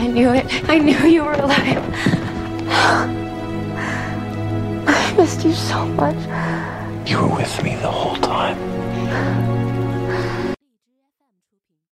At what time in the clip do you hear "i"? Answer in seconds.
0.00-0.06, 0.66-0.78, 4.88-5.14